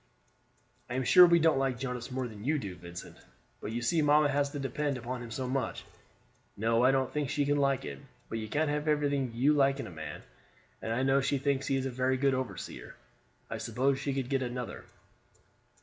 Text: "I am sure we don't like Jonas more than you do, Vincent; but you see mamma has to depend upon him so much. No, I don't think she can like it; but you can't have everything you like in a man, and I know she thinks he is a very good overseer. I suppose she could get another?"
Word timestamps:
"I 0.89 0.95
am 0.95 1.03
sure 1.03 1.27
we 1.27 1.37
don't 1.37 1.59
like 1.59 1.77
Jonas 1.77 2.09
more 2.09 2.27
than 2.27 2.43
you 2.43 2.57
do, 2.57 2.75
Vincent; 2.75 3.17
but 3.59 3.71
you 3.71 3.83
see 3.83 4.01
mamma 4.01 4.29
has 4.29 4.49
to 4.49 4.57
depend 4.57 4.97
upon 4.97 5.21
him 5.21 5.29
so 5.29 5.47
much. 5.47 5.85
No, 6.57 6.83
I 6.83 6.89
don't 6.89 7.13
think 7.13 7.29
she 7.29 7.45
can 7.45 7.57
like 7.57 7.85
it; 7.85 7.99
but 8.27 8.39
you 8.39 8.47
can't 8.47 8.71
have 8.71 8.87
everything 8.87 9.31
you 9.35 9.53
like 9.53 9.79
in 9.79 9.85
a 9.85 9.91
man, 9.91 10.23
and 10.81 10.91
I 10.91 11.03
know 11.03 11.21
she 11.21 11.37
thinks 11.37 11.67
he 11.67 11.75
is 11.75 11.85
a 11.85 11.91
very 11.91 12.17
good 12.17 12.33
overseer. 12.33 12.95
I 13.47 13.59
suppose 13.59 13.99
she 13.99 14.15
could 14.15 14.27
get 14.27 14.41
another?" 14.41 14.85